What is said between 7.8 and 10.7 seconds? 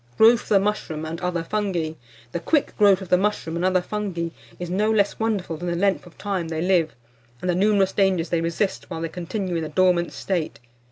dangers they resist while they continue in the dormant state.